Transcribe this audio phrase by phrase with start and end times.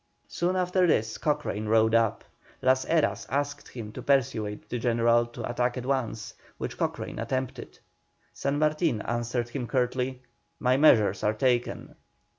[0.27, 2.23] Soon after this Cochrane rode up.
[2.63, 7.77] Las Heras asked him to persuade the General to attack at once, which Cochrane attempted.
[8.33, 10.23] San Martin answered him curtly:
[10.59, 11.93] "My measures are taken."